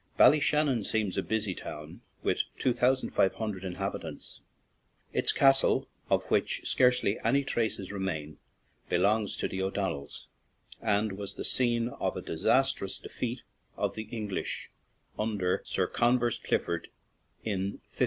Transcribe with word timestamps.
Bally 0.17 0.39
shannon 0.39 0.83
seems 0.83 1.15
a 1.15 1.21
busy 1.21 1.53
town, 1.53 2.01
with 2.23 2.41
two 2.57 2.73
thou 2.73 2.95
sand 2.95 3.13
five 3.13 3.35
hundred 3.35 3.63
inhabitants. 3.63 4.41
Its 5.13 5.31
castle, 5.31 5.87
of 6.09 6.25
which 6.31 6.61
scarcely 6.67 7.19
any 7.23 7.43
traces 7.43 7.91
remain, 7.91 8.39
be 8.89 8.97
longs 8.97 9.37
to 9.37 9.47
the 9.47 9.61
O'Donnells 9.61 10.25
and 10.81 11.11
was 11.11 11.35
the 11.35 11.45
scene 11.45 11.89
of 11.89 12.17
a 12.17 12.21
disastrous 12.23 12.97
defeat 12.97 13.43
of 13.77 13.93
the 13.93 14.05
English 14.09 14.71
under 15.19 15.61
Sir 15.63 15.85
Con 15.85 16.17
vers 16.17 16.39
Clifford 16.39 16.87
in 17.43 17.73
1597. 17.73 17.79